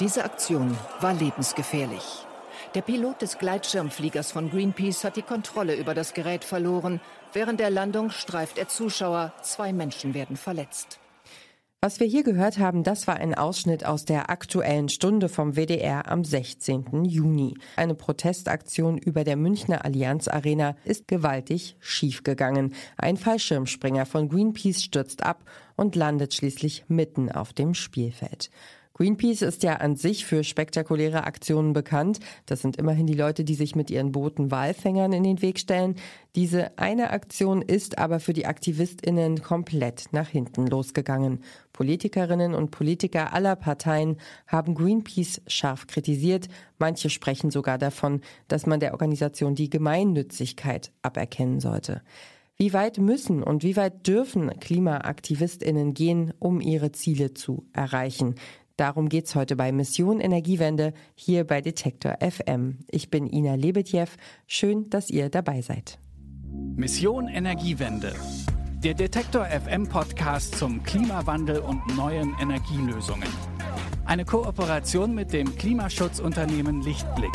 [0.00, 2.26] Diese Aktion war lebensgefährlich.
[2.74, 7.00] Der Pilot des Gleitschirmfliegers von Greenpeace hat die Kontrolle über das Gerät verloren.
[7.32, 9.32] Während der Landung streift er Zuschauer.
[9.42, 10.98] Zwei Menschen werden verletzt.
[11.84, 16.10] Was wir hier gehört haben, das war ein Ausschnitt aus der aktuellen Stunde vom WDR
[16.10, 17.04] am 16.
[17.04, 17.54] Juni.
[17.76, 22.74] Eine Protestaktion über der Münchner Allianz Arena ist gewaltig schiefgegangen.
[22.96, 25.44] Ein Fallschirmspringer von Greenpeace stürzt ab
[25.76, 28.50] und landet schließlich mitten auf dem Spielfeld.
[28.94, 32.20] Greenpeace ist ja an sich für spektakuläre Aktionen bekannt.
[32.46, 35.96] Das sind immerhin die Leute, die sich mit ihren Booten Walfängern in den Weg stellen.
[36.34, 41.42] Diese eine Aktion ist aber für die Aktivistinnen komplett nach hinten losgegangen.
[41.72, 46.48] Politikerinnen und Politiker aller Parteien haben Greenpeace scharf kritisiert.
[46.78, 52.02] Manche sprechen sogar davon, dass man der Organisation die Gemeinnützigkeit aberkennen sollte.
[52.56, 58.36] Wie weit müssen und wie weit dürfen Klimaaktivistinnen gehen, um ihre Ziele zu erreichen?
[58.76, 62.78] Darum geht's heute bei Mission Energiewende hier bei Detektor FM.
[62.90, 64.06] Ich bin Ina Lebetjew.
[64.46, 65.98] Schön, dass ihr dabei seid.
[66.76, 68.14] Mission Energiewende.
[68.82, 73.28] Der Detektor FM Podcast zum Klimawandel und neuen Energielösungen.
[74.04, 77.32] Eine Kooperation mit dem Klimaschutzunternehmen Lichtblick.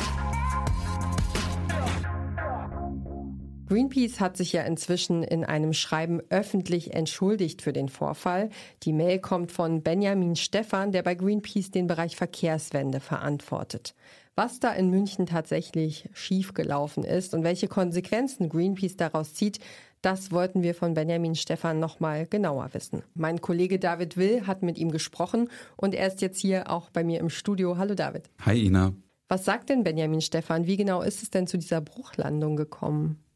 [3.68, 8.50] Greenpeace hat sich ja inzwischen in einem Schreiben öffentlich entschuldigt für den Vorfall.
[8.84, 13.94] Die Mail kommt von Benjamin Stephan, der bei Greenpeace den Bereich Verkehrswende verantwortet.
[14.36, 19.60] Was da in München tatsächlich schiefgelaufen ist und welche Konsequenzen Greenpeace daraus zieht,
[20.02, 23.04] das wollten wir von Benjamin Stephan nochmal genauer wissen.
[23.16, 27.04] Mein Kollege David Will hat mit ihm gesprochen und er ist jetzt hier auch bei
[27.04, 27.78] mir im Studio.
[27.78, 28.30] Hallo David.
[28.46, 28.94] Hi Ina.
[29.28, 30.68] Was sagt denn Benjamin Stephan?
[30.68, 33.27] Wie genau ist es denn zu dieser Bruchlandung gekommen?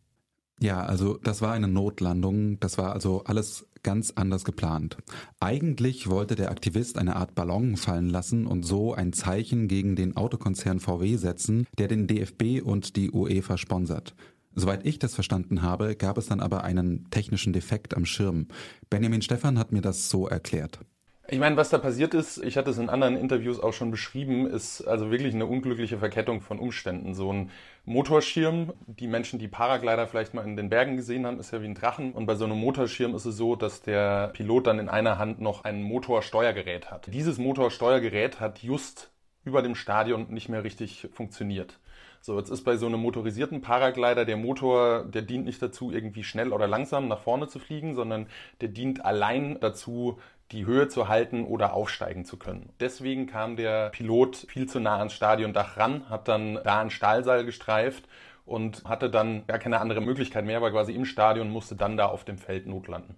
[0.62, 2.60] Ja, also das war eine Notlandung.
[2.60, 4.98] Das war also alles ganz anders geplant.
[5.40, 10.16] Eigentlich wollte der Aktivist eine Art Ballon fallen lassen und so ein Zeichen gegen den
[10.16, 14.14] Autokonzern VW setzen, der den DFB und die UEFA sponsert.
[14.54, 18.48] Soweit ich das verstanden habe, gab es dann aber einen technischen Defekt am Schirm.
[18.90, 20.80] Benjamin Stephan hat mir das so erklärt.
[21.28, 24.46] Ich meine, was da passiert ist, ich hatte es in anderen Interviews auch schon beschrieben,
[24.48, 27.14] ist also wirklich eine unglückliche Verkettung von Umständen.
[27.14, 27.52] So ein
[27.86, 31.66] Motorschirm, die Menschen, die Paraglider vielleicht mal in den Bergen gesehen haben, ist ja wie
[31.66, 32.14] ein Drachen.
[32.14, 35.42] Und bei so einem Motorschirm ist es so, dass der Pilot dann in einer Hand
[35.42, 37.08] noch ein Motorsteuergerät hat.
[37.12, 39.12] Dieses Motorsteuergerät hat just
[39.44, 41.80] über dem Stadion nicht mehr richtig funktioniert.
[42.24, 46.24] So, jetzt ist bei so einem motorisierten Paraglider der Motor, der dient nicht dazu, irgendwie
[46.24, 48.28] schnell oder langsam nach vorne zu fliegen, sondern
[48.62, 50.20] der dient allein dazu,
[50.52, 52.74] die Höhe zu halten oder aufsteigen zu können.
[52.80, 57.44] Deswegen kam der Pilot viel zu nah ans Stadiondach ran, hat dann da ein Stahlseil
[57.44, 58.08] gestreift
[58.46, 62.06] und hatte dann gar keine andere Möglichkeit mehr, war quasi im Stadion, musste dann da
[62.06, 63.16] auf dem Feld notlanden.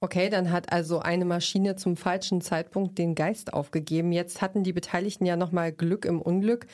[0.00, 4.12] Okay, dann hat also eine Maschine zum falschen Zeitpunkt den Geist aufgegeben.
[4.12, 6.66] Jetzt hatten die Beteiligten ja nochmal Glück im Unglück.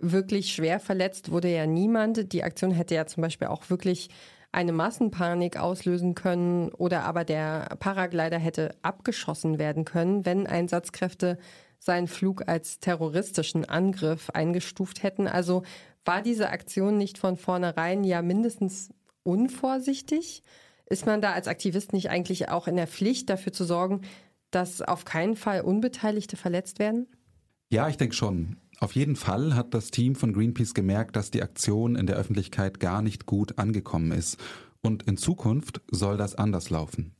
[0.00, 2.32] Wirklich schwer verletzt wurde ja niemand.
[2.32, 4.08] Die Aktion hätte ja zum Beispiel auch wirklich
[4.52, 11.38] eine Massenpanik auslösen können oder aber der Paraglider hätte abgeschossen werden können, wenn Einsatzkräfte
[11.78, 15.28] seinen Flug als terroristischen Angriff eingestuft hätten.
[15.28, 15.62] Also
[16.04, 18.90] war diese Aktion nicht von vornherein ja mindestens
[19.22, 20.42] unvorsichtig?
[20.86, 24.02] Ist man da als Aktivist nicht eigentlich auch in der Pflicht, dafür zu sorgen,
[24.50, 27.06] dass auf keinen Fall Unbeteiligte verletzt werden?
[27.72, 28.56] Ja, ich denke schon.
[28.80, 32.80] Auf jeden Fall hat das Team von Greenpeace gemerkt, dass die Aktion in der Öffentlichkeit
[32.80, 34.42] gar nicht gut angekommen ist.
[34.82, 37.14] Und in Zukunft soll das anders laufen.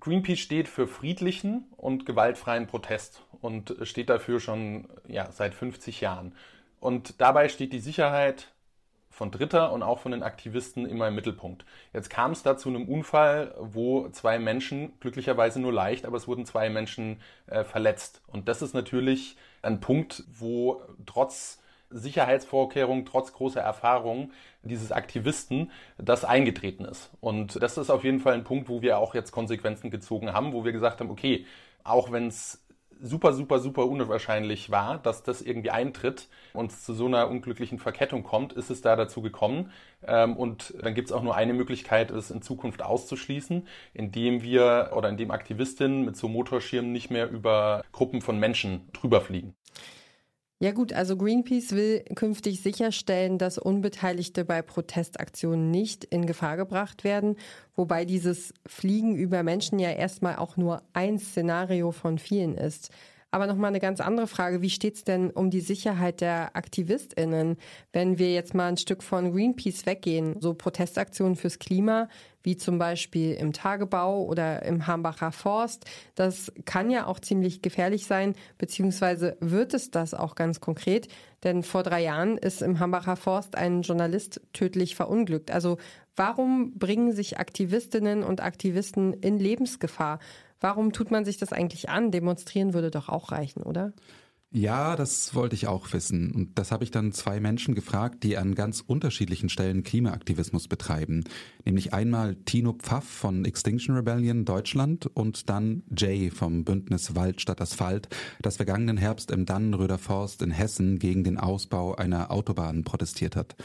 [0.00, 6.34] Greenpeace steht für friedlichen und gewaltfreien Protest und steht dafür schon ja, seit 50 Jahren.
[6.78, 8.52] Und dabei steht die Sicherheit
[9.08, 11.64] von Dritter und auch von den Aktivisten immer im Mittelpunkt.
[11.94, 16.28] Jetzt kam es da zu einem Unfall, wo zwei Menschen, glücklicherweise nur leicht, aber es
[16.28, 18.20] wurden zwei Menschen äh, verletzt.
[18.26, 26.24] Und das ist natürlich ein Punkt, wo trotz Sicherheitsvorkehrungen, trotz großer Erfahrung dieses Aktivisten das
[26.24, 27.10] eingetreten ist.
[27.20, 30.52] Und das ist auf jeden Fall ein Punkt, wo wir auch jetzt Konsequenzen gezogen haben,
[30.52, 31.46] wo wir gesagt haben, okay,
[31.84, 32.65] auch wenn es
[33.00, 38.22] super, super, super unwahrscheinlich war, dass das irgendwie eintritt und zu so einer unglücklichen Verkettung
[38.22, 39.70] kommt, ist es da dazu gekommen.
[40.06, 44.92] Ähm, und dann gibt es auch nur eine Möglichkeit, es in Zukunft auszuschließen, indem wir
[44.94, 49.54] oder indem Aktivistinnen mit so Motorschirmen nicht mehr über Gruppen von Menschen drüber fliegen.
[50.58, 57.04] Ja gut, also Greenpeace will künftig sicherstellen, dass Unbeteiligte bei Protestaktionen nicht in Gefahr gebracht
[57.04, 57.36] werden,
[57.74, 62.90] wobei dieses Fliegen über Menschen ja erstmal auch nur ein Szenario von vielen ist.
[63.36, 64.62] Aber nochmal eine ganz andere Frage.
[64.62, 67.58] Wie steht es denn um die Sicherheit der AktivistInnen,
[67.92, 70.40] wenn wir jetzt mal ein Stück von Greenpeace weggehen?
[70.40, 72.08] So Protestaktionen fürs Klima,
[72.42, 75.84] wie zum Beispiel im Tagebau oder im Hambacher Forst.
[76.14, 81.08] Das kann ja auch ziemlich gefährlich sein, beziehungsweise wird es das auch ganz konkret.
[81.44, 85.50] Denn vor drei Jahren ist im Hambacher Forst ein Journalist tödlich verunglückt.
[85.50, 85.76] Also
[86.14, 90.20] warum bringen sich Aktivistinnen und Aktivisten in Lebensgefahr?
[90.60, 92.10] Warum tut man sich das eigentlich an?
[92.10, 93.92] Demonstrieren würde doch auch reichen, oder?
[94.52, 96.30] Ja, das wollte ich auch wissen.
[96.32, 101.24] Und das habe ich dann zwei Menschen gefragt, die an ganz unterschiedlichen Stellen Klimaaktivismus betreiben.
[101.64, 107.60] Nämlich einmal Tino Pfaff von Extinction Rebellion Deutschland und dann Jay vom Bündnis Wald statt
[107.60, 108.08] Asphalt,
[108.40, 113.56] das vergangenen Herbst im Dannenröder Forst in Hessen gegen den Ausbau einer Autobahn protestiert hat.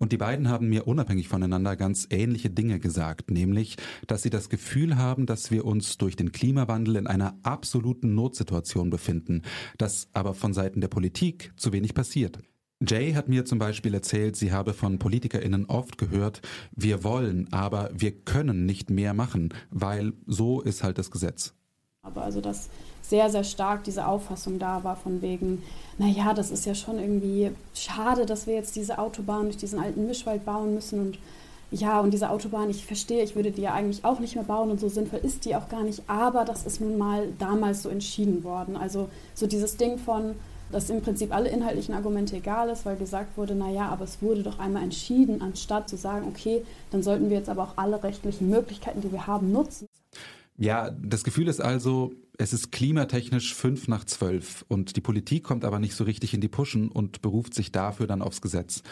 [0.00, 3.76] Und die beiden haben mir unabhängig voneinander ganz ähnliche Dinge gesagt, nämlich,
[4.06, 8.88] dass sie das Gefühl haben, dass wir uns durch den Klimawandel in einer absoluten Notsituation
[8.88, 9.42] befinden,
[9.76, 12.38] dass aber von Seiten der Politik zu wenig passiert.
[12.82, 16.40] Jay hat mir zum Beispiel erzählt, sie habe von PolitikerInnen oft gehört,
[16.74, 21.52] wir wollen, aber wir können nicht mehr machen, weil so ist halt das Gesetz.
[22.00, 22.70] Aber also das
[23.10, 25.62] sehr, sehr stark diese Auffassung da war von wegen,
[25.98, 30.06] naja, das ist ja schon irgendwie schade, dass wir jetzt diese Autobahn durch diesen alten
[30.06, 31.18] Mischwald bauen müssen und
[31.72, 34.72] ja, und diese Autobahn, ich verstehe, ich würde die ja eigentlich auch nicht mehr bauen
[34.72, 37.88] und so sinnvoll ist die auch gar nicht, aber das ist nun mal damals so
[37.88, 38.76] entschieden worden.
[38.76, 40.34] Also so dieses Ding von,
[40.72, 44.42] dass im Prinzip alle inhaltlichen Argumente egal ist, weil gesagt wurde, naja, aber es wurde
[44.42, 48.48] doch einmal entschieden, anstatt zu sagen, okay, dann sollten wir jetzt aber auch alle rechtlichen
[48.48, 49.86] Möglichkeiten, die wir haben, nutzen.
[50.56, 55.62] Ja, das Gefühl ist also, es ist klimatechnisch fünf nach zwölf und die Politik kommt
[55.62, 58.82] aber nicht so richtig in die Puschen und beruft sich dafür dann aufs Gesetz.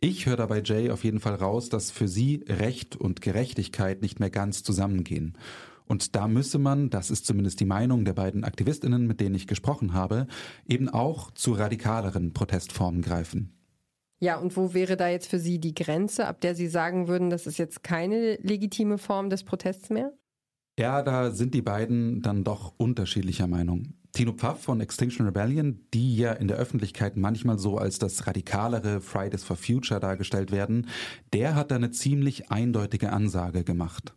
[0.00, 4.18] Ich höre dabei Jay auf jeden Fall raus, dass für sie Recht und Gerechtigkeit nicht
[4.18, 5.38] mehr ganz zusammengehen.
[5.86, 9.46] Und da müsse man, das ist zumindest die Meinung der beiden Aktivistinnen, mit denen ich
[9.46, 10.26] gesprochen habe,
[10.66, 13.54] eben auch zu radikaleren Protestformen greifen.
[14.18, 17.30] Ja, und wo wäre da jetzt für Sie die Grenze, ab der Sie sagen würden,
[17.30, 20.12] das ist jetzt keine legitime Form des Protests mehr?
[20.78, 23.94] Ja, da sind die beiden dann doch unterschiedlicher Meinung.
[24.12, 29.00] Tino Pfaff von Extinction Rebellion, die ja in der Öffentlichkeit manchmal so als das radikalere
[29.00, 30.86] Fridays for Future dargestellt werden,
[31.32, 34.14] der hat da eine ziemlich eindeutige Ansage gemacht.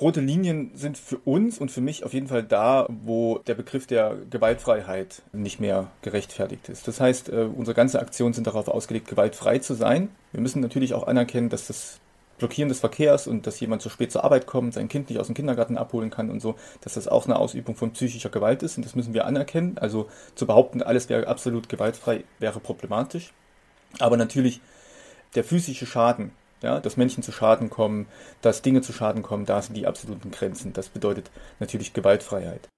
[0.00, 3.88] Rote Linien sind für uns und für mich auf jeden Fall da, wo der Begriff
[3.88, 6.86] der Gewaltfreiheit nicht mehr gerechtfertigt ist.
[6.86, 10.08] Das heißt, äh, unsere ganze Aktionen sind darauf ausgelegt, gewaltfrei zu sein.
[10.30, 11.98] Wir müssen natürlich auch anerkennen, dass das
[12.40, 15.26] Blockieren des Verkehrs und dass jemand zu spät zur Arbeit kommt, sein Kind nicht aus
[15.26, 18.76] dem Kindergarten abholen kann und so, dass das auch eine Ausübung von psychischer Gewalt ist
[18.76, 19.78] und das müssen wir anerkennen.
[19.78, 23.32] Also zu behaupten, alles wäre absolut gewaltfrei, wäre problematisch.
[24.00, 24.60] Aber natürlich
[25.36, 26.32] der physische Schaden,
[26.62, 28.06] ja, dass Menschen zu Schaden kommen,
[28.42, 30.72] dass Dinge zu Schaden kommen, da sind die absoluten Grenzen.
[30.72, 32.68] Das bedeutet natürlich Gewaltfreiheit.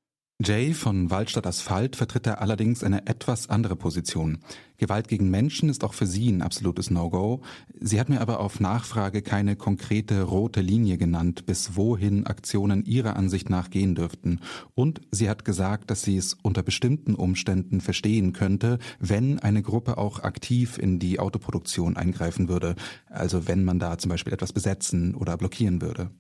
[0.45, 4.39] Jay von Waldstadt Asphalt vertritt da allerdings eine etwas andere Position.
[4.77, 7.43] Gewalt gegen Menschen ist auch für sie ein absolutes No-Go.
[7.79, 13.15] Sie hat mir aber auf Nachfrage keine konkrete rote Linie genannt, bis wohin Aktionen ihrer
[13.17, 14.41] Ansicht nach gehen dürften.
[14.75, 19.99] Und sie hat gesagt, dass sie es unter bestimmten Umständen verstehen könnte, wenn eine Gruppe
[19.99, 22.75] auch aktiv in die Autoproduktion eingreifen würde.
[23.07, 26.11] Also wenn man da zum Beispiel etwas besetzen oder blockieren würde.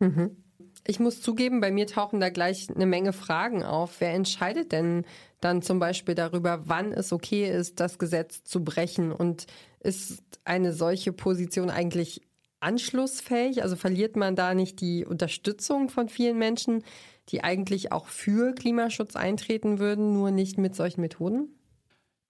[0.00, 0.41] Mhm.
[0.86, 4.00] Ich muss zugeben, bei mir tauchen da gleich eine Menge Fragen auf.
[4.00, 5.04] Wer entscheidet denn
[5.40, 9.12] dann zum Beispiel darüber, wann es okay ist, das Gesetz zu brechen?
[9.12, 9.46] Und
[9.80, 12.22] ist eine solche Position eigentlich
[12.60, 13.62] anschlussfähig?
[13.62, 16.82] Also verliert man da nicht die Unterstützung von vielen Menschen,
[17.28, 21.48] die eigentlich auch für Klimaschutz eintreten würden, nur nicht mit solchen Methoden?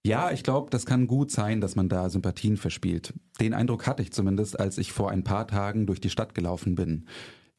[0.05, 3.13] Ja, ich glaube, das kann gut sein, dass man da Sympathien verspielt.
[3.39, 6.75] Den Eindruck hatte ich zumindest, als ich vor ein paar Tagen durch die Stadt gelaufen
[6.75, 7.07] bin.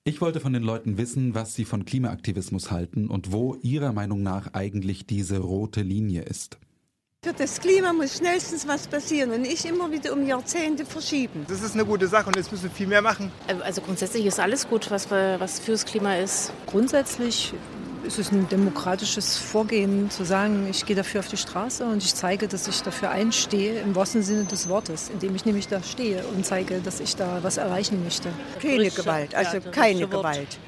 [0.07, 4.23] Ich wollte von den Leuten wissen, was sie von Klimaaktivismus halten und wo ihrer Meinung
[4.23, 6.59] nach eigentlich diese rote Linie ist.
[7.25, 11.47] Für das Klima muss schnellstens was passieren und nicht immer wieder um Jahrzehnte verschieben.
[11.49, 13.33] Das ist eine gute Sache und jetzt müssen wir viel mehr machen.
[13.63, 16.53] Also grundsätzlich ist alles gut, was, was fürs Klima ist.
[16.67, 17.55] Grundsätzlich
[18.05, 22.15] ist es ein demokratisches Vorgehen zu sagen, ich gehe dafür auf die Straße und ich
[22.15, 26.25] zeige, dass ich dafür einstehe, im wahrsten Sinne des Wortes, indem ich nämlich da stehe
[26.27, 28.29] und zeige, dass ich da was erreichen möchte.
[28.61, 30.59] Keine Gewalt, also keine Gewalt.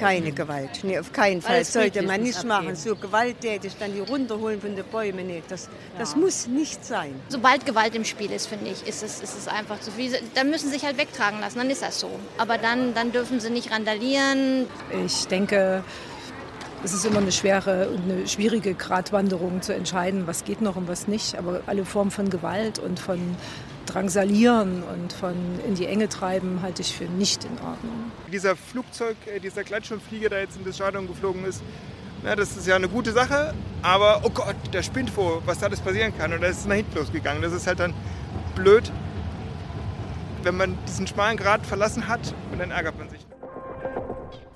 [0.00, 0.80] Keine Gewalt.
[0.82, 1.58] Nee, auf keinen Fall.
[1.58, 2.74] Das sollte man nicht machen.
[2.74, 5.26] So gewalttätig dann die runterholen von den Bäumen.
[5.26, 5.68] Nee, das,
[5.98, 7.14] das muss nicht sein.
[7.28, 10.10] Sobald Gewalt im Spiel ist, finde ich, ist es, ist es einfach zu viel.
[10.34, 12.08] Dann müssen sie sich halt wegtragen lassen, dann ist das so.
[12.38, 14.66] Aber dann, dann dürfen sie nicht randalieren.
[15.04, 15.84] Ich denke,
[16.82, 20.88] es ist immer eine schwere und eine schwierige Gratwanderung zu entscheiden, was geht noch und
[20.88, 21.36] was nicht.
[21.36, 23.36] Aber alle Formen von Gewalt und von
[23.86, 25.34] Drangsalieren und von
[25.66, 28.12] in die Enge treiben halte ich für nicht in Ordnung.
[28.32, 31.62] Dieser Flugzeug, äh, dieser Gleitschirmflieger, der jetzt in das Stadion geflogen ist,
[32.22, 35.66] Na, das ist ja eine gute Sache, aber oh Gott, der spinnt vor, was da
[35.66, 36.32] alles passieren kann.
[36.32, 37.42] Und da ist es nach hinten losgegangen.
[37.42, 37.94] Das ist halt dann
[38.54, 38.92] blöd,
[40.42, 43.29] wenn man diesen schmalen Grat verlassen hat und dann ärgert man sich.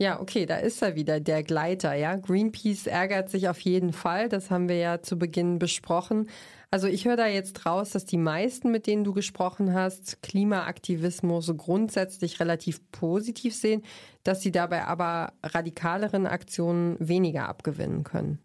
[0.00, 2.16] Ja, okay, da ist er wieder, der Gleiter, ja.
[2.16, 6.30] Greenpeace ärgert sich auf jeden Fall, das haben wir ja zu Beginn besprochen.
[6.70, 11.52] Also ich höre da jetzt raus, dass die meisten, mit denen du gesprochen hast, Klimaaktivismus
[11.54, 13.82] grundsätzlich relativ positiv sehen,
[14.22, 18.38] dass sie dabei aber radikaleren Aktionen weniger abgewinnen können.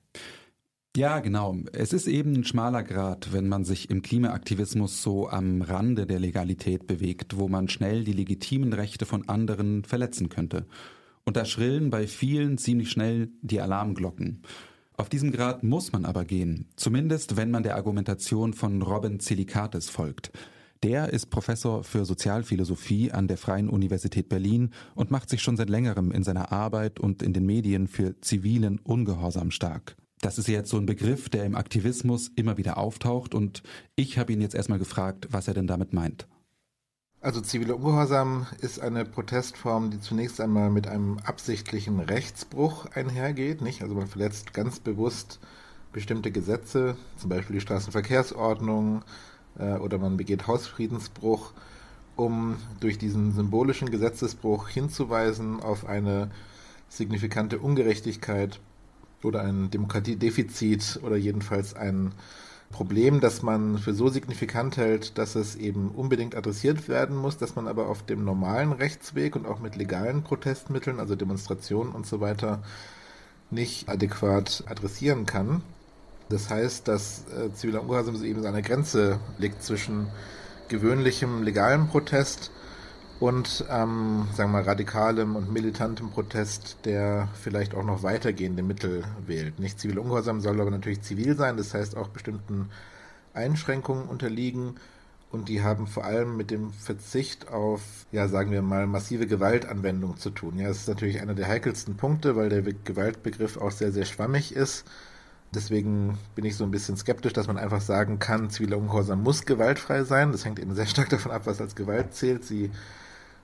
[0.98, 1.56] Ja, genau.
[1.72, 6.20] Es ist eben ein schmaler Grad, wenn man sich im Klimaaktivismus so am Rande der
[6.20, 10.66] Legalität bewegt, wo man schnell die legitimen Rechte von anderen verletzen könnte.
[11.26, 14.44] Und da schrillen bei vielen ziemlich schnell die Alarmglocken.
[14.96, 19.90] Auf diesem Grad muss man aber gehen, zumindest wenn man der Argumentation von Robin Zelikates
[19.90, 20.32] folgt.
[20.84, 25.70] Der ist Professor für Sozialphilosophie an der Freien Universität Berlin und macht sich schon seit
[25.70, 29.96] längerem in seiner Arbeit und in den Medien für zivilen Ungehorsam stark.
[30.22, 33.64] Das ist jetzt so ein Begriff, der im Aktivismus immer wieder auftaucht und
[33.96, 36.28] ich habe ihn jetzt erstmal gefragt, was er denn damit meint.
[37.26, 43.64] Also ziviler Ungehorsam ist eine Protestform, die zunächst einmal mit einem absichtlichen Rechtsbruch einhergeht.
[43.64, 43.82] Nicht?
[43.82, 45.40] Also man verletzt ganz bewusst
[45.92, 49.02] bestimmte Gesetze, zum Beispiel die Straßenverkehrsordnung,
[49.58, 51.54] äh, oder man begeht Hausfriedensbruch,
[52.16, 56.30] um durch diesen symbolischen Gesetzesbruch hinzuweisen auf eine
[56.90, 58.60] signifikante Ungerechtigkeit
[59.24, 62.12] oder ein Demokratiedefizit oder jedenfalls ein
[62.72, 67.56] Problem, das man für so signifikant hält, dass es eben unbedingt adressiert werden muss, dass
[67.56, 72.20] man aber auf dem normalen Rechtsweg und auch mit legalen Protestmitteln, also Demonstrationen und so
[72.20, 72.64] weiter,
[73.52, 75.62] nicht adäquat adressieren kann.
[76.30, 80.08] Das heißt, dass äh, ziviler Ungehorsam eben seine Grenze liegt zwischen
[80.68, 82.52] gewöhnlichem legalem Protest
[83.20, 89.04] und ähm, sagen wir mal, radikalem und militantem Protest, der vielleicht auch noch weitergehende Mittel
[89.26, 89.60] wählt.
[89.60, 92.70] Nicht zivil ungehorsam soll aber natürlich zivil sein, das heißt auch bestimmten
[93.34, 94.76] Einschränkungen unterliegen
[95.32, 97.82] und die haben vor allem mit dem Verzicht auf,
[98.12, 100.58] ja, sagen wir mal, massive Gewaltanwendung zu tun.
[100.58, 104.56] Ja, das ist natürlich einer der heikelsten Punkte, weil der Gewaltbegriff auch sehr, sehr schwammig
[104.56, 104.86] ist.
[105.54, 109.46] Deswegen bin ich so ein bisschen skeptisch, dass man einfach sagen kann, ziviler Ungehorsam muss
[109.46, 110.32] gewaltfrei sein.
[110.32, 112.46] Das hängt eben sehr stark davon ab, was als Gewalt zählt.
[112.46, 112.72] Sie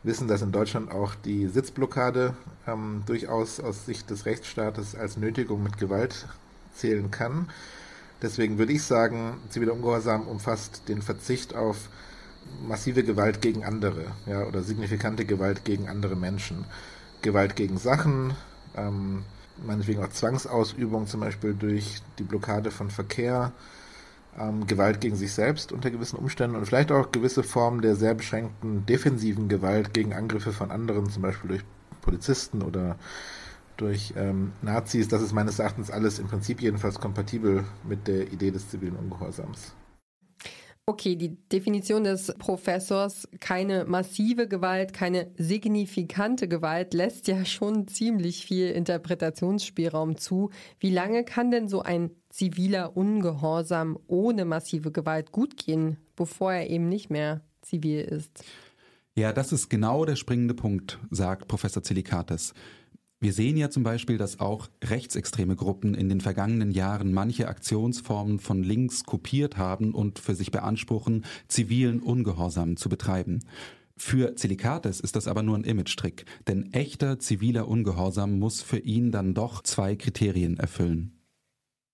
[0.04, 2.34] wissen, dass in Deutschland auch die Sitzblockade
[2.68, 6.28] ähm, durchaus aus Sicht des Rechtsstaates als Nötigung mit Gewalt
[6.74, 7.50] zählen kann.
[8.22, 11.90] Deswegen würde ich sagen, ziviler Ungehorsam umfasst den Verzicht auf
[12.68, 16.66] massive Gewalt gegen andere, ja, oder signifikante Gewalt gegen andere Menschen.
[17.22, 18.34] Gewalt gegen Sachen,
[18.76, 19.24] ähm,
[19.66, 23.52] meinetwegen auch Zwangsausübung, zum Beispiel durch die Blockade von Verkehr,
[24.40, 28.14] ähm, Gewalt gegen sich selbst unter gewissen Umständen und vielleicht auch gewisse Formen der sehr
[28.14, 31.64] beschränkten defensiven Gewalt gegen Angriffe von anderen, zum Beispiel durch
[32.02, 32.98] Polizisten oder
[33.78, 35.08] durch ähm, Nazis.
[35.08, 39.74] Das ist meines Erachtens alles im Prinzip jedenfalls kompatibel mit der Idee des zivilen Ungehorsams.
[40.92, 48.46] Okay, die Definition des Professors, keine massive Gewalt, keine signifikante Gewalt, lässt ja schon ziemlich
[48.46, 50.50] viel Interpretationsspielraum zu.
[50.82, 56.70] Wie lange kann denn so ein ziviler Ungehorsam ohne massive Gewalt gut gehen, bevor er
[56.70, 58.44] eben nicht mehr zivil ist?
[59.16, 62.54] Ja, das ist genau der springende Punkt, sagt Professor Zelikates.
[63.24, 68.40] Wir sehen ja zum Beispiel, dass auch rechtsextreme Gruppen in den vergangenen Jahren manche Aktionsformen
[68.40, 73.42] von links kopiert haben und für sich beanspruchen, zivilen Ungehorsam zu betreiben.
[73.96, 79.12] Für Zelikates ist das aber nur ein Image-Trick, denn echter ziviler Ungehorsam muss für ihn
[79.12, 81.20] dann doch zwei Kriterien erfüllen.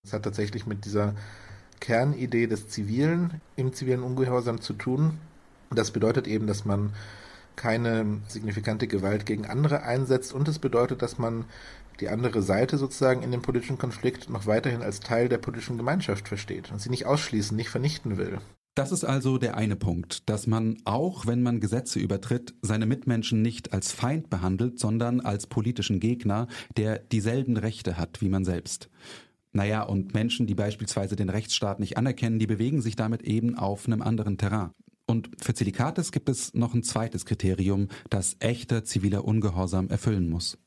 [0.05, 1.13] Es hat tatsächlich mit dieser
[1.81, 5.17] Kernidee des Zivilen im zivilen Ungehorsam zu tun.
[5.72, 6.93] Das bedeutet eben, dass man
[7.58, 11.44] keine signifikante Gewalt gegen andere einsetzt und es bedeutet, dass man
[12.00, 16.28] die andere Seite sozusagen in dem politischen Konflikt noch weiterhin als Teil der politischen Gemeinschaft
[16.28, 18.38] versteht und sie nicht ausschließen, nicht vernichten will.
[18.76, 23.42] Das ist also der eine Punkt, dass man auch, wenn man Gesetze übertritt, seine Mitmenschen
[23.42, 26.48] nicht als Feind behandelt, sondern als politischen Gegner,
[26.78, 28.90] der dieselben Rechte hat wie man selbst.
[29.52, 33.88] Naja, und Menschen, die beispielsweise den Rechtsstaat nicht anerkennen, die bewegen sich damit eben auf
[33.88, 34.70] einem anderen Terrain.
[35.08, 40.58] Und für Zelikates gibt es noch ein zweites Kriterium, das echter ziviler Ungehorsam erfüllen muss.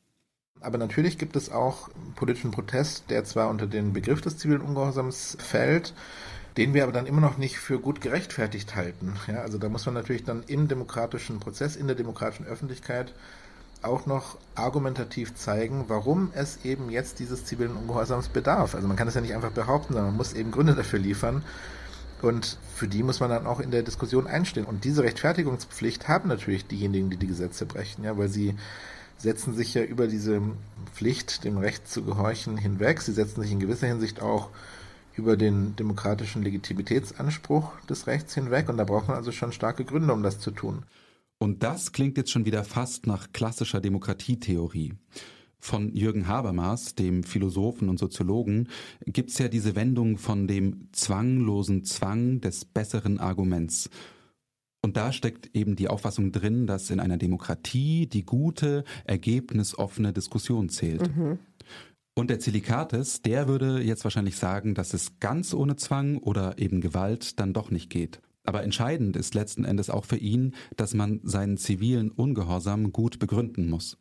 [0.61, 5.37] Aber natürlich gibt es auch politischen Protest, der zwar unter den Begriff des zivilen Ungehorsams
[5.41, 5.95] fällt,
[6.57, 9.15] den wir aber dann immer noch nicht für gut gerechtfertigt halten.
[9.27, 13.15] Ja, also da muss man natürlich dann im demokratischen Prozess, in der demokratischen Öffentlichkeit
[13.83, 18.75] auch noch argumentativ zeigen, warum es eben jetzt dieses zivilen Ungehorsams bedarf.
[18.75, 21.43] Also man kann es ja nicht einfach behaupten, sondern man muss eben Gründe dafür liefern.
[22.23, 24.67] Und für die muss man dann auch in der Diskussion einstehen.
[24.67, 28.55] Und diese Rechtfertigungspflicht haben natürlich diejenigen, die die Gesetze brechen, ja, weil sie
[29.19, 30.41] setzen sich ja über diese
[30.95, 33.03] Pflicht, dem Recht zu gehorchen, hinweg.
[33.03, 34.49] Sie setzen sich in gewisser Hinsicht auch
[35.17, 38.69] über den demokratischen Legitimitätsanspruch des Rechts hinweg.
[38.69, 40.85] Und da braucht man also schon starke Gründe, um das zu tun.
[41.39, 44.95] Und das klingt jetzt schon wieder fast nach klassischer Demokratietheorie.
[45.61, 48.69] Von Jürgen Habermas, dem Philosophen und Soziologen,
[49.07, 53.91] gibt's ja diese Wendung von dem zwanglosen Zwang des besseren Arguments.
[54.83, 60.71] Und da steckt eben die Auffassung drin, dass in einer Demokratie die gute, ergebnisoffene Diskussion
[60.71, 61.15] zählt.
[61.15, 61.39] Mhm.
[62.15, 66.81] Und der Zilikates, der würde jetzt wahrscheinlich sagen, dass es ganz ohne Zwang oder eben
[66.81, 68.21] Gewalt dann doch nicht geht.
[68.45, 73.69] Aber entscheidend ist letzten Endes auch für ihn, dass man seinen zivilen Ungehorsam gut begründen
[73.69, 73.97] muss.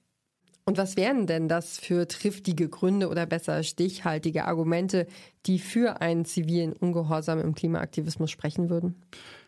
[0.70, 5.08] Und was wären denn das für triftige Gründe oder besser stichhaltige Argumente,
[5.48, 9.02] die für einen zivilen Ungehorsam im Klimaaktivismus sprechen würden?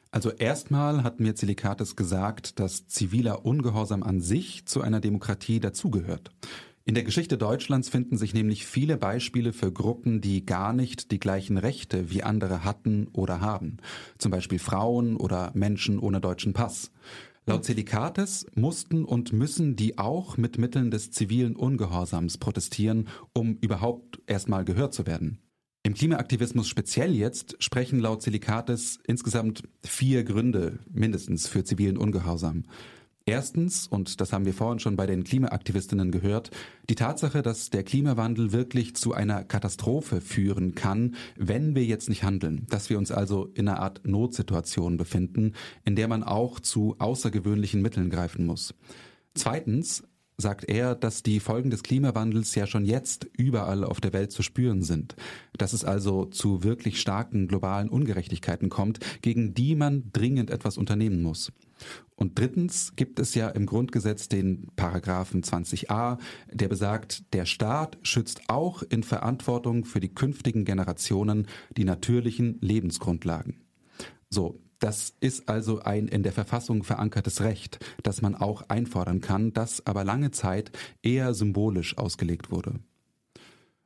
[0.10, 6.32] Also erstmal hat mir Zilikates gesagt, dass ziviler Ungehorsam an sich zu einer Demokratie dazugehört.
[6.86, 11.20] In der Geschichte Deutschlands finden sich nämlich viele Beispiele für Gruppen, die gar nicht die
[11.20, 13.78] gleichen Rechte wie andere hatten oder haben.
[14.18, 16.90] Zum Beispiel Frauen oder Menschen ohne deutschen Pass.
[17.48, 24.22] Laut Selikates mussten und müssen die auch mit Mitteln des zivilen Ungehorsams protestieren, um überhaupt
[24.28, 25.40] erstmal gehört zu werden.
[25.84, 32.66] Im Klimaaktivismus speziell jetzt sprechen laut Selikates insgesamt vier Gründe mindestens für zivilen Ungehorsam.
[33.26, 36.50] Erstens, und das haben wir vorhin schon bei den Klimaaktivistinnen gehört,
[36.90, 42.24] die Tatsache, dass der Klimawandel wirklich zu einer Katastrophe führen kann, wenn wir jetzt nicht
[42.24, 45.54] handeln, dass wir uns also in einer Art Notsituation befinden,
[45.86, 48.74] in der man auch zu außergewöhnlichen Mitteln greifen muss.
[49.36, 50.04] Zweitens,
[50.42, 54.44] sagt er, dass die Folgen des Klimawandels ja schon jetzt überall auf der Welt zu
[54.44, 55.16] spüren sind,
[55.58, 61.22] dass es also zu wirklich starken globalen Ungerechtigkeiten kommt, gegen die man dringend etwas unternehmen
[61.22, 61.52] muss.
[62.22, 66.20] Und drittens gibt es ja im Grundgesetz den Paragraphen 20a,
[66.52, 73.62] der besagt, der Staat schützt auch in Verantwortung für die künftigen Generationen die natürlichen Lebensgrundlagen.
[74.30, 79.52] So, das ist also ein in der Verfassung verankertes Recht, das man auch einfordern kann,
[79.52, 82.82] das aber lange Zeit eher symbolisch ausgelegt wurde.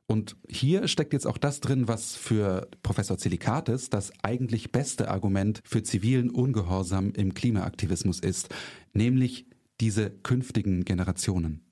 [0.08, 5.60] Und hier steckt jetzt auch das drin, was für Professor Zelikates das eigentlich beste Argument
[5.64, 8.48] für zivilen Ungehorsam im Klimaaktivismus ist,
[8.92, 9.46] nämlich
[9.80, 11.62] diese künftigen Generationen.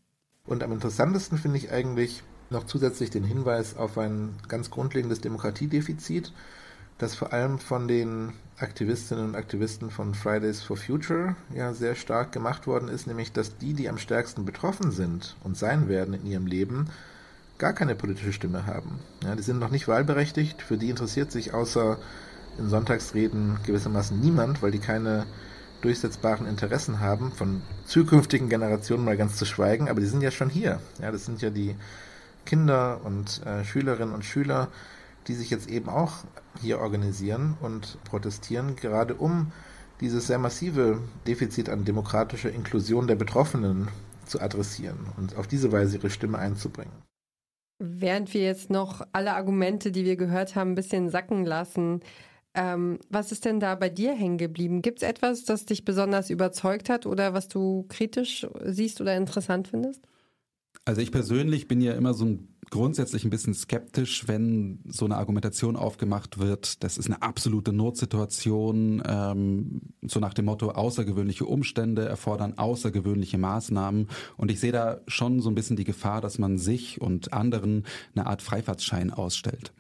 [0.47, 6.33] Und am interessantesten finde ich eigentlich noch zusätzlich den Hinweis auf ein ganz grundlegendes Demokratiedefizit,
[6.99, 12.33] das vor allem von den Aktivistinnen und Aktivisten von Fridays for Future ja sehr stark
[12.33, 16.27] gemacht worden ist, nämlich dass die, die am stärksten betroffen sind und sein werden in
[16.27, 16.91] ihrem Leben,
[17.59, 18.99] gar keine politische Stimme haben.
[19.23, 21.99] Ja, die sind noch nicht wahlberechtigt, für die interessiert sich außer
[22.59, 25.27] in Sonntagsreden gewissermaßen niemand, weil die keine
[25.81, 30.49] durchsetzbaren Interessen haben, von zukünftigen Generationen mal ganz zu schweigen, aber die sind ja schon
[30.49, 30.81] hier.
[31.01, 31.77] Ja, das sind ja die
[32.47, 34.69] Kinder und äh, Schülerinnen und Schüler,
[35.27, 36.25] die sich jetzt eben auch
[36.61, 39.53] hier organisieren und protestieren, gerade um
[40.01, 43.89] dieses sehr massive Defizit an demokratischer Inklusion der Betroffenen
[44.27, 46.93] zu adressieren und auf diese Weise ihre Stimme einzubringen.
[47.87, 52.01] Während wir jetzt noch alle Argumente, die wir gehört haben, ein bisschen sacken lassen,
[52.55, 54.81] ähm, was ist denn da bei dir hängen geblieben?
[54.81, 59.69] Gibt es etwas, das dich besonders überzeugt hat oder was du kritisch siehst oder interessant
[59.69, 60.03] findest?
[60.85, 65.17] Also ich persönlich bin ja immer so ein grundsätzlich ein bisschen skeptisch, wenn so eine
[65.17, 72.07] Argumentation aufgemacht wird, das ist eine absolute Notsituation, ähm, so nach dem Motto, außergewöhnliche Umstände
[72.07, 74.09] erfordern außergewöhnliche Maßnahmen.
[74.37, 77.85] Und ich sehe da schon so ein bisschen die Gefahr, dass man sich und anderen
[78.15, 79.73] eine Art Freifahrtschein ausstellt.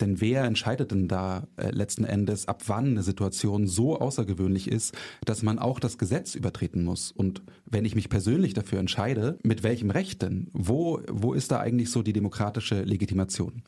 [0.00, 4.94] Denn wer entscheidet denn da äh, letzten Endes, ab wann eine Situation so außergewöhnlich ist,
[5.24, 7.12] dass man auch das Gesetz übertreten muss?
[7.12, 10.48] Und wenn ich mich persönlich dafür entscheide, mit welchem Recht denn?
[10.52, 13.62] Wo, wo ist da eigentlich so die demokratische Legitimation?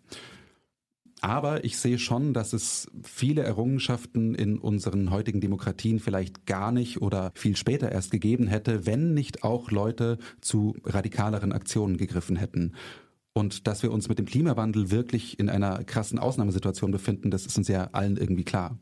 [1.20, 7.00] Aber ich sehe schon, dass es viele Errungenschaften in unseren heutigen Demokratien vielleicht gar nicht
[7.00, 12.72] oder viel später erst gegeben hätte, wenn nicht auch Leute zu radikaleren Aktionen gegriffen hätten.
[13.32, 17.58] Und dass wir uns mit dem Klimawandel wirklich in einer krassen Ausnahmesituation befinden, das ist
[17.58, 18.78] uns ja allen irgendwie klar.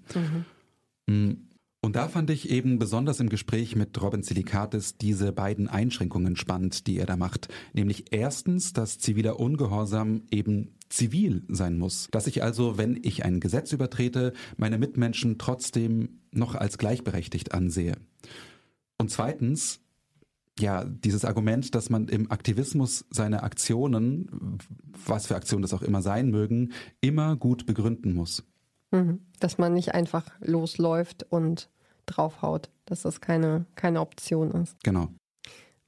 [1.06, 1.48] Mhm.
[1.84, 6.86] Und da fand ich eben besonders im Gespräch mit Robin Silikatis diese beiden Einschränkungen spannend,
[6.86, 7.48] die er da macht.
[7.74, 12.08] Nämlich erstens, dass ziviler Ungehorsam eben zivil sein muss.
[12.10, 17.98] Dass ich also, wenn ich ein Gesetz übertrete, meine Mitmenschen trotzdem noch als gleichberechtigt ansehe.
[18.96, 19.80] Und zweitens,
[20.58, 24.58] ja, dieses Argument, dass man im Aktivismus seine Aktionen,
[25.04, 28.42] was für Aktionen das auch immer sein mögen, immer gut begründen muss.
[28.94, 29.20] Mhm.
[29.40, 31.68] Dass man nicht einfach losläuft und
[32.06, 34.76] draufhaut, dass das keine, keine Option ist.
[34.84, 35.08] Genau.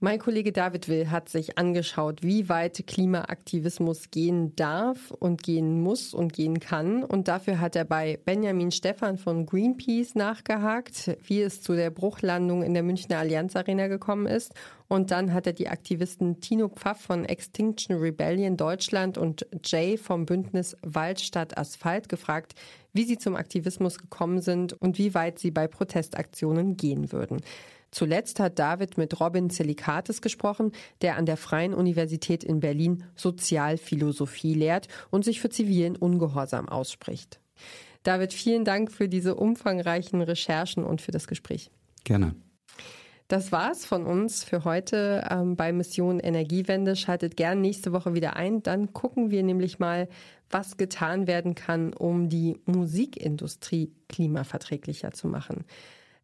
[0.06, 6.14] Mein Kollege David Will hat sich angeschaut, wie weit Klimaaktivismus gehen darf und gehen muss
[6.14, 7.02] und gehen kann.
[7.02, 12.62] Und dafür hat er bei Benjamin Stephan von Greenpeace nachgehakt, wie es zu der Bruchlandung
[12.62, 14.54] in der Münchner Allianz Arena gekommen ist.
[14.86, 20.24] Und dann hat er die Aktivisten Tino Pfaff von Extinction Rebellion Deutschland und Jay vom
[20.24, 22.54] Bündnis Waldstadt Asphalt gefragt,
[22.92, 27.40] wie sie zum Aktivismus gekommen sind und wie weit sie bei Protestaktionen gehen würden.
[27.96, 34.52] Zuletzt hat David mit Robin Zelikatis gesprochen, der an der Freien Universität in Berlin Sozialphilosophie
[34.52, 37.40] lehrt und sich für zivilen Ungehorsam ausspricht.
[38.02, 41.70] David, vielen Dank für diese umfangreichen Recherchen und für das Gespräch.
[42.04, 42.34] Gerne.
[43.28, 46.96] Das war's von uns für heute ähm, bei Mission Energiewende.
[46.96, 48.62] Schaltet gern nächste Woche wieder ein.
[48.62, 50.10] Dann gucken wir nämlich mal,
[50.50, 55.64] was getan werden kann, um die Musikindustrie klimaverträglicher zu machen.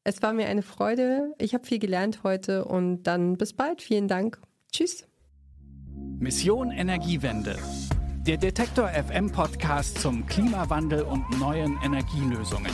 [0.04, 1.32] Es war mir eine Freude.
[1.38, 3.82] Ich habe viel gelernt heute und dann bis bald.
[3.82, 4.40] Vielen Dank.
[4.72, 5.06] Tschüss.
[6.18, 7.56] Mission Energiewende.
[8.26, 12.72] Der Detektor FM Podcast zum Klimawandel und neuen Energielösungen.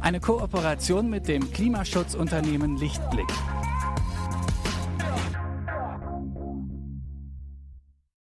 [0.00, 3.32] Eine Kooperation mit dem Klimaschutzunternehmen Lichtblick.